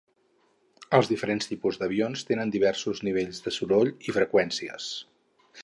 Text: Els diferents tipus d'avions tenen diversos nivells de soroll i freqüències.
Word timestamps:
Els 0.97 1.09
diferents 1.11 1.49
tipus 1.51 1.77
d'avions 1.83 2.25
tenen 2.31 2.55
diversos 2.57 3.03
nivells 3.09 3.45
de 3.49 3.55
soroll 3.61 3.93
i 4.09 4.17
freqüències. 4.19 4.93